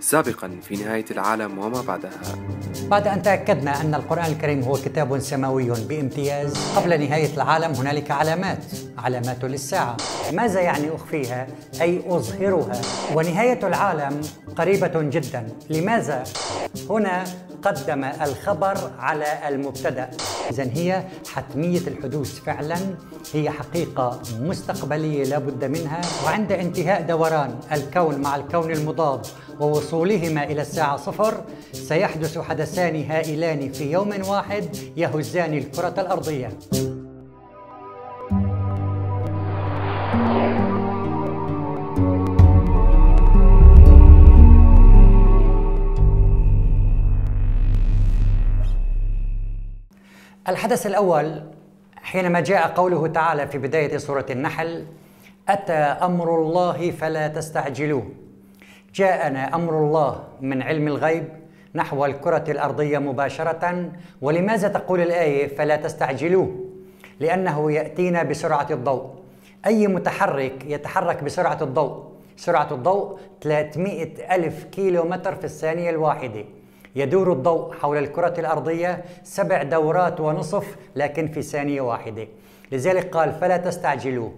[0.00, 2.20] سابقا في نهاية العالم وما بعدها.
[2.90, 8.64] بعد أن تأكدنا أن القرآن الكريم هو كتاب سماوي بامتياز قبل نهاية العالم هنالك علامات.
[8.98, 9.96] علامات للساعة.
[10.32, 11.46] ماذا يعني أخفيها؟
[11.80, 12.80] أي أظهرها.
[13.14, 14.20] ونهاية العالم
[14.56, 15.46] قريبة جدا.
[15.70, 16.24] لماذا؟
[16.90, 17.24] هنا
[17.62, 20.10] قدم الخبر على المبتدأ.
[20.50, 21.02] اذا هي
[21.34, 22.76] حتمية الحدوث فعلا.
[23.32, 26.00] هي حقيقة مستقبلية لا بد منها.
[26.24, 29.26] وعند انتهاء دوران الكون مع الكون المضاد
[29.60, 36.48] ووصولهما إلى الساعة صفر سيحدث حدثان هائلان في يوم واحد يهزان الكرة الأرضية.
[50.48, 51.42] الحدث الأول
[51.96, 54.84] حينما جاء قوله تعالى في بداية سورة النحل
[55.48, 58.08] أتى أمر الله فلا تستعجلوه.
[58.94, 61.28] جاءنا أمر الله من علم الغيب
[61.74, 63.92] نحو الكرة الأرضية مباشرة
[64.22, 66.64] ولماذا تقول الآية فلا تستعجلوه؟
[67.20, 69.10] لأنه يأتينا بسرعة الضوء.
[69.66, 72.04] أي متحرك يتحرك بسرعة الضوء؟
[72.36, 76.44] سرعة الضوء 300 ألف كيلو متر في الثانية الواحدة.
[76.96, 82.28] يدور الضوء حول الكرة الأرضية سبع دورات ونصف لكن في ثانية واحدة.
[82.72, 84.30] لذلك قال فلا تستعجلوا.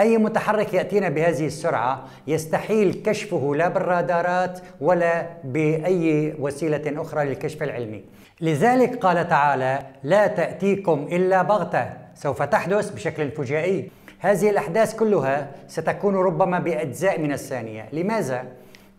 [0.00, 8.04] أي متحرك يأتينا بهذه السرعة يستحيل كشفه لا بالرادارات ولا بأي وسيلة أخرى للكشف العلمي.
[8.40, 11.90] لذلك قال تعالى لا تأتيكم إلا بغتة.
[12.14, 13.90] سوف تحدث بشكل فجائي.
[14.18, 17.88] هذه الأحداث كلها ستكون ربما بأجزاء من الثانية.
[17.92, 18.44] لماذا؟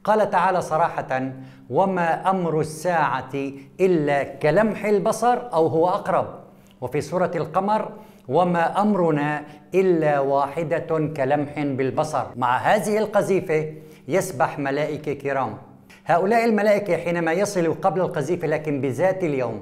[0.04, 1.32] قال تعالى صراحة
[1.70, 3.34] وما أمر الساعة
[3.80, 6.28] إلا كلمح البصر أو هو أقرب.
[6.82, 7.92] وفي سورة القمر
[8.28, 9.44] وما أمرنا
[9.76, 12.26] إلا واحدة كلمح بالبصر.
[12.36, 13.74] مع هذه القذيفة
[14.08, 15.58] يسبح ملائكة كرام.
[16.06, 19.62] هؤلاء الملائكة حينما يصلوا قبل القذيفة لكن بذات اليوم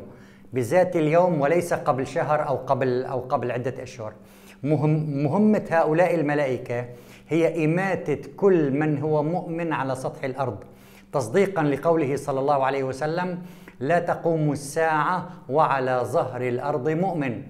[0.53, 4.13] بذات اليوم وليس قبل شهر أو قبل أو قبل عدة أشهر
[4.63, 6.85] مهم مهمة هؤلاء الملائكة
[7.29, 10.57] هي إماتة كل من هو مؤمن على سطح الأرض.
[11.13, 13.41] تصديقا لقوله صلى الله عليه وسلم
[13.79, 17.43] لا تقوم الساعة وعلى ظهر الأرض مؤمن.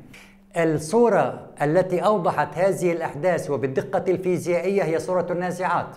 [0.57, 5.95] الصورة التي أوضحت هذه الأحداث وبالدقة الفيزيائية هي صورة النازعات.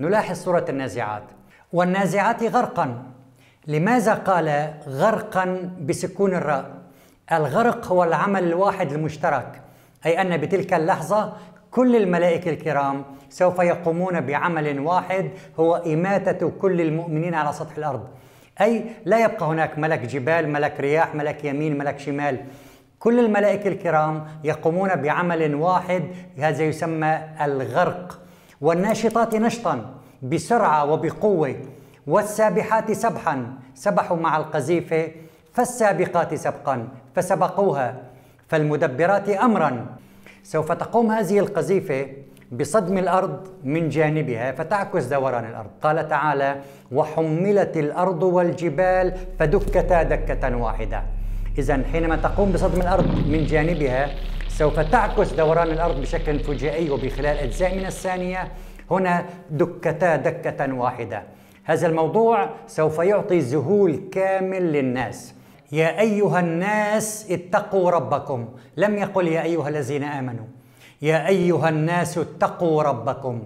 [0.00, 1.24] نلاحظ صورة النازعات.
[1.72, 3.02] والنازعات غرقا.
[3.66, 6.70] لماذا قال غرقا بسكون الراء؟
[7.32, 9.62] الغرق هو العمل الواحد المشترك
[10.06, 11.32] أي أن بتلك اللحظة
[11.70, 15.30] كل الملائكة الكرام سوف يقومون بعمل واحد
[15.60, 18.08] هو إماتة كل المؤمنين على سطح الأرض.
[18.60, 22.44] أي لا يبقى هناك ملك جبال ملك رياح ملك يمين ملك شمال.
[22.98, 26.02] كل الملائكة الكرام يقومون بعمل واحد
[26.38, 28.18] هذا يسمى الغرق.
[28.60, 31.56] والناشطات نشطا بسرعة وبقوة.
[32.06, 35.08] والسابحات سبحا سبحوا مع القذيفة
[35.52, 38.02] فالسابقات سبقا فسبقوها.
[38.48, 39.86] فالمدبرات أمرا.
[40.42, 42.06] سوف تقوم هذه القذيفة
[42.52, 45.70] بصدم الأرض من جانبها فتعكس دوران الأرض.
[45.82, 46.56] قال تعالى
[46.92, 51.02] وحملت الأرض والجبال فدكتا دكة واحدة.
[51.58, 54.10] إذا حينما تقوم بصدم الأرض من جانبها
[54.48, 58.48] سوف تعكس دوران الأرض بشكل فجائي وبخلال أجزاء من الثانية.
[58.90, 61.22] هنا دكتا دكة واحدة.
[61.64, 65.34] هذا الموضوع سوف يعطي ذهول كامل للناس.
[65.72, 68.48] يا أيها الناس اتقوا ربكم.
[68.76, 70.46] لم يقل يا أيها الذين آمنوا.
[71.02, 73.42] يا أيها الناس اتقوا ربكم.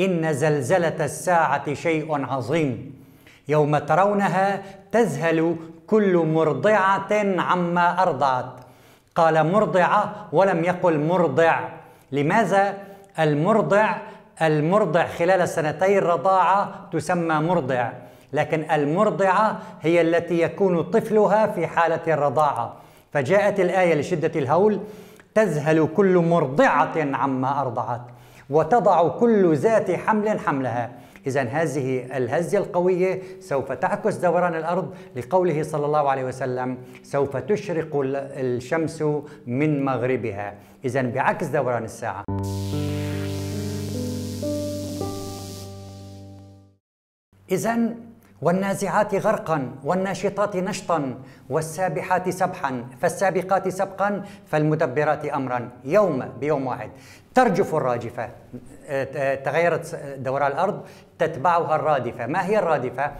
[0.00, 3.00] إن زلزلة الساعة شيء عظيم.
[3.48, 8.52] يوم ترونها تذهل كل مرضعة عما أرضعت.
[9.14, 11.68] قال مرضعه ولم يقل مرضع.
[12.12, 12.78] لماذا؟
[13.18, 13.96] المرضع
[14.42, 17.92] المرضع خلال سنتي الرضاعة تسمى مرضع.
[18.32, 22.76] لكن المرضعة هي التي يكون طفلها في حالة الرضاعة.
[23.12, 24.80] فجاءت الآية لشدة الهول
[25.34, 28.00] تذهل كل مرضعة عما أرضعت
[28.50, 30.90] وتضع كل ذات حمل حملها.
[31.26, 37.90] إذا هذه الهزة القوية سوف تعكس دوران الأرض لقوله صلى الله عليه وسلم سوف تشرق
[37.94, 39.04] الشمس
[39.46, 40.54] من مغربها.
[40.84, 42.24] إذا بعكس دوران الساعة.
[47.50, 47.94] إذا
[48.42, 51.14] والنازعات غرقا والناشطات نشطا
[51.50, 56.90] والسابحات سبحا فالسابقات سبقا فالمدبرات أمرا يوم بيوم واحد.
[57.34, 58.28] ترجف الراجفة
[59.44, 60.84] تغيرت دوران الأرض
[61.18, 62.26] تتبعها الرادفة.
[62.26, 63.10] ما هي الرادفة؟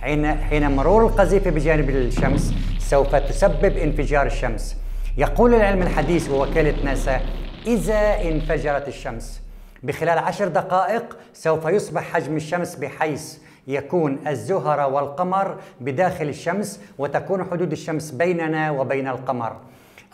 [0.00, 4.76] حين حين مرور القذيفه بجانب الشمس سوف تسبب انفجار الشمس.
[5.16, 7.20] يقول العلم الحديث ووكاله ناسا
[7.66, 9.42] إذا انفجرت الشمس
[9.82, 13.38] بخلال عشر دقائق سوف يصبح حجم الشمس بحيث
[13.70, 19.56] يكون الزهر والقمر بداخل الشمس وتكون حدود الشمس بيننا وبين القمر.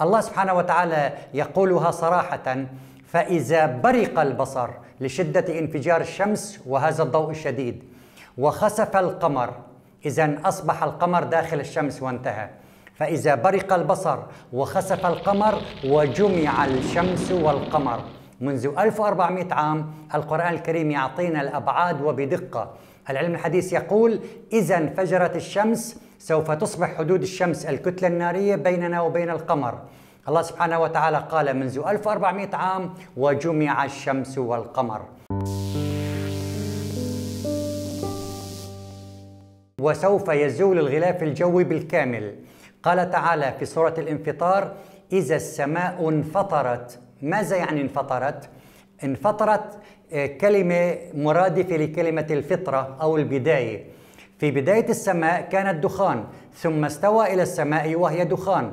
[0.00, 2.56] الله سبحانه وتعالى يقولها صراحة
[3.06, 4.68] فإذا برق البصر
[5.00, 7.82] لشدة انفجار الشمس وهذا الضوء الشديد
[8.38, 9.50] وخسف القمر
[10.06, 12.48] إذا أصبح القمر داخل الشمس وانتهى.
[12.94, 14.18] فإذا برق البصر
[14.52, 15.54] وخسف القمر
[15.84, 18.00] وجمع الشمس والقمر.
[18.40, 22.70] منذ 1400 عام القرآن الكريم يعطينا الأبعاد وبدقة
[23.10, 24.20] العلم الحديث يقول
[24.52, 29.78] إذا انفجرت الشمس سوف تصبح حدود الشمس الكتلة النارية بيننا وبين القمر.
[30.28, 35.02] الله سبحانه وتعالى قال منذ 1400 عام وجمع الشمس والقمر.
[39.80, 42.34] وسوف يزول الغلاف الجوي بالكامل.
[42.82, 44.72] قال تعالى في سورة الانفطار
[45.12, 46.98] إذا السماء انفطرت.
[47.22, 48.48] ماذا يعني انفطرت؟
[49.04, 49.78] انفطرت
[50.12, 53.84] آه، كلمة مرادفة لكلمة الفطرة أو البداية.
[54.38, 58.72] في بداية السماء كانت دخان ثم استوى إلى السماء وهي دخان.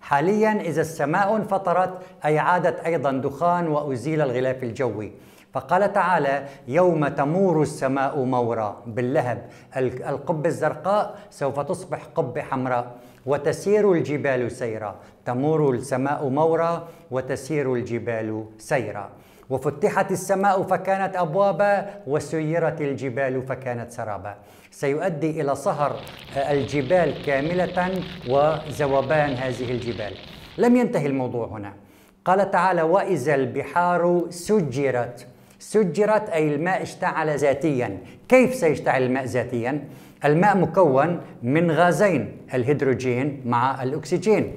[0.00, 5.12] حاليا إذا السماء انفطرت أي عادت أيضا دخان وأزيل الغلاف الجوي.
[5.52, 9.48] فقال تعالى يوم تمور السماء مورا باللهب.
[9.76, 14.96] القبة الزرقاء سوف تصبح قبة حمراء وتسير الجبال سيرا.
[15.24, 19.10] تمور السماء مورا وتسير الجبال سيرا.
[19.50, 24.34] وفتحت السماء فكانت أبوابا وسيرت الجبال فكانت سرابا.
[24.70, 26.00] سيؤدي إلى صهر
[26.36, 30.14] الجبال كاملة وذوبان هذه الجبال.
[30.58, 31.72] لم ينتهي الموضوع هنا.
[32.24, 35.26] قال تعالى واذا البحار سجرت.
[35.58, 37.98] سجرت أي الماء اشتعل ذاتيا.
[38.28, 39.84] كيف سيشتعل الماء ذاتيا؟
[40.24, 44.52] الماء مكون من غازين الهيدروجين مع الأكسجين.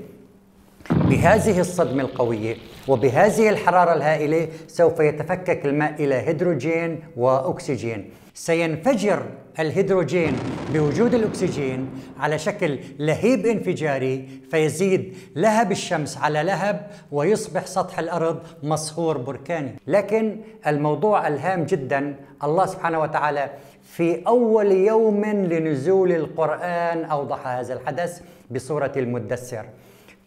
[0.89, 2.55] بهذه الصدمة القوية
[2.88, 8.10] وبهذه الحرارة الهائلة سوف يتفكك الماء إلى هيدروجين وأكسجين.
[8.33, 9.24] سينفجر
[9.60, 10.36] الهيدروجين
[10.74, 11.89] بوجود الأكسجين
[12.19, 19.75] على شكل لهيب انفجاري فيزيد لهب الشمس على لهب ويصبح سطح الأرض مصهور بركاني.
[19.88, 20.38] لكن
[20.68, 22.16] الموضوع ألهام جدا.
[22.44, 23.50] الله سبحانه وتعالى
[23.84, 29.66] في أول يوم لنزول القرآن أوضح هذا الحدث بصورة المدثر.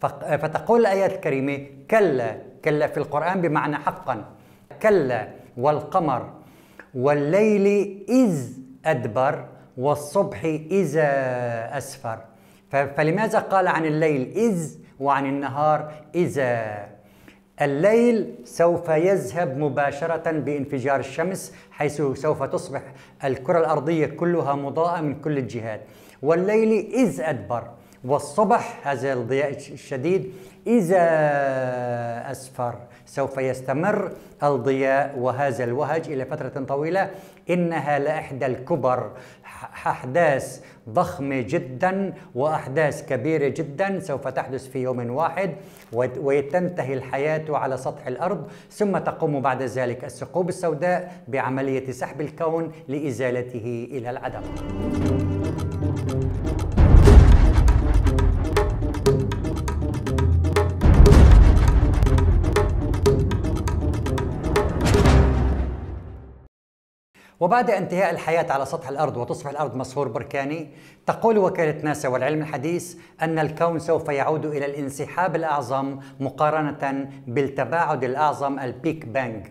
[0.08, 4.24] فتقول الآيات الكريمة كلا كلا في القرآن بمعنى حقا.
[4.82, 6.30] كلا والقمر
[6.94, 7.66] والليل
[8.08, 8.48] إذ
[8.86, 9.44] أدبر
[9.76, 11.08] والصبح إذا
[11.78, 12.18] أسفر.
[12.70, 16.86] فلماذا قال عن الليل إذ وعن النهار إذا؟
[17.62, 22.82] الليل سوف يذهب مباشرة بانفجار الشمس حيث سوف تصبح
[23.24, 25.80] الكرة الأرضية كلها مضاءة من كل الجهات.
[26.22, 27.70] والليل إذ أدبر.
[28.04, 30.32] والصبح هذا الضياء الشديد
[30.66, 31.04] إذا
[32.30, 32.74] أسفر
[33.06, 34.12] سوف يستمر
[34.42, 37.10] الضياء وهذا الوهج إلى فترة طويلة
[37.50, 39.10] إنها لإحدى الكبر
[39.86, 45.50] أحداث ضخمة جدا وأحداث كبيرة جدا سوف تحدث في يوم واحد
[45.92, 53.88] وتنتهي الحياة على سطح الأرض ثم تقوم بعد ذلك الثقوب السوداء بعملية سحب الكون لإزالته
[53.90, 54.42] إلى العدم.
[67.40, 70.68] وبعد انتهاء الحياة على سطح الأرض وتصبح الأرض مصهور بركاني
[71.06, 78.58] تقول وكالة ناسا والعلم الحديث أن الكون سوف يعود إلى الانسحاب الأعظم مقارنة بالتباعد الأعظم
[78.58, 79.46] البيك بانج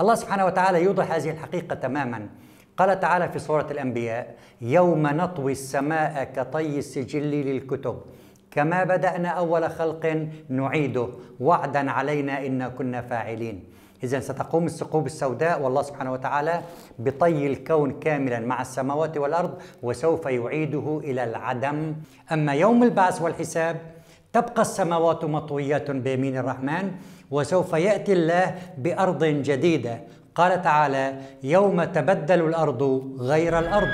[0.00, 2.28] الله سبحانه وتعالى يوضح هذه الحقيقة تماما.
[2.76, 8.00] قال تعالى في سورة الأنبياء يوم نطوي السماء كطي السجل للكتب.
[8.50, 11.08] كما بدأنا أول خلق نعيده.
[11.40, 13.64] وعدا علينا إنا كنا فاعلين.
[14.02, 16.62] إذا ستقوم الثقوب السوداء والله سبحانه وتعالى
[16.98, 21.94] بطي الكون كاملا مع السماوات والأرض وسوف يعيده إلى العدم
[22.32, 23.80] أما يوم البعث والحساب
[24.32, 26.92] تبقى السماوات مطويات بيمين الرحمن
[27.30, 30.00] وسوف يأتي الله بأرض جديدة
[30.34, 33.88] قال تعالى يوم تبدل الأرض غير الأرض